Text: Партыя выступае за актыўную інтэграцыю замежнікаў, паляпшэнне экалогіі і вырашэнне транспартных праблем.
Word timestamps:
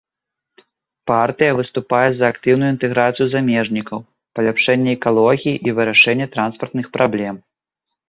Партыя 1.11 1.51
выступае 1.59 2.07
за 2.21 2.25
актыўную 2.33 2.69
інтэграцыю 2.75 3.27
замежнікаў, 3.35 3.99
паляпшэнне 4.41 4.91
экалогіі 5.01 5.55
і 5.69 5.79
вырашэнне 5.81 6.25
транспартных 6.37 6.85
праблем. 6.99 7.35